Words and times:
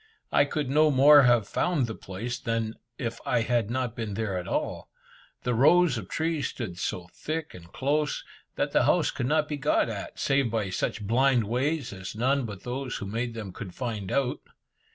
I 0.31 0.45
could 0.45 0.67
no 0.67 0.89
more 0.89 1.21
have 1.29 1.47
found 1.47 1.85
the 1.85 1.93
place, 1.93 2.39
than 2.39 2.73
if 2.97 3.19
I 3.23 3.41
had 3.41 3.69
not 3.69 3.95
been 3.95 4.15
there 4.15 4.35
at 4.35 4.47
all. 4.47 4.89
The 5.43 5.53
rows 5.53 5.95
of 5.95 6.09
trees 6.09 6.47
stood 6.47 6.79
so 6.79 7.07
thick 7.13 7.53
and 7.53 7.71
close, 7.71 8.23
that 8.55 8.71
the 8.71 8.85
house 8.85 9.11
could 9.11 9.27
not 9.27 9.47
be 9.47 9.57
got 9.57 9.89
at, 9.89 10.17
save 10.17 10.49
by 10.49 10.71
such 10.71 11.05
blind 11.05 11.43
ways 11.43 11.93
as 11.93 12.15
none 12.15 12.45
but 12.47 12.63
those 12.63 12.95
who 12.95 13.05
made 13.05 13.35
them 13.35 13.53
could 13.53 13.75
find 13.75 14.11
out. 14.11 14.39